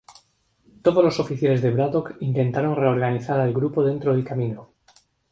[0.81, 4.71] Todos los oficiales de Braddock intentaron reorganizar al grupo dentro del camino.